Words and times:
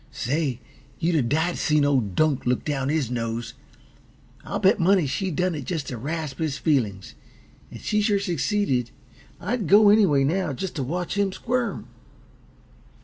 Say, 0.11 0.59
you'd 0.97 1.13
a 1.13 1.21
died 1.21 1.53
to 1.53 1.57
seen 1.61 1.85
old 1.85 2.15
Dunk 2.15 2.47
look 2.47 2.65
down 2.65 2.89
his 2.89 3.11
nose! 3.11 3.53
I'll 4.43 4.57
bet 4.57 4.79
money 4.79 5.05
she 5.05 5.29
done 5.29 5.53
it 5.53 5.65
just 5.65 5.89
t' 5.89 5.93
rasp 5.93 6.39
his 6.39 6.57
feelin's 6.57 7.13
and 7.69 7.79
she 7.79 8.01
sure 8.01 8.17
succeeded. 8.19 8.89
I'd 9.39 9.67
go 9.67 9.89
anyway, 9.89 10.23
now, 10.23 10.53
just 10.53 10.75
t' 10.75 10.81
watch 10.81 11.19
him 11.19 11.31
squirm." 11.31 11.85